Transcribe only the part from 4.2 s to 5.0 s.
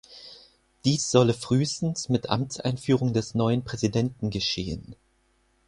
geschehen.